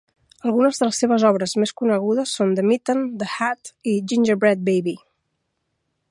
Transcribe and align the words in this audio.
Alguns 0.51 0.79
de 0.81 0.87
les 0.87 1.01
seves 1.01 1.25
obres 1.29 1.51
més 1.63 1.73
conegudes 1.81 2.33
són 2.39 2.55
"The 2.59 2.65
Mitten", 2.69 3.05
"The 3.23 3.27
Hat" 3.49 3.73
i 3.91 3.93
"Gingerbread 4.13 4.65
Baby". 4.71 4.95